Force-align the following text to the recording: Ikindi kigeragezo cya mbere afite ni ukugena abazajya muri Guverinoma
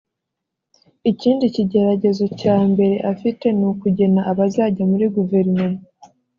Ikindi 1.11 1.45
kigeragezo 1.55 2.25
cya 2.39 2.57
mbere 2.71 2.95
afite 3.13 3.45
ni 3.57 3.65
ukugena 3.71 4.21
abazajya 4.31 4.83
muri 4.91 5.05
Guverinoma 5.15 5.79